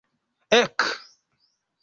Ek! 0.59 0.79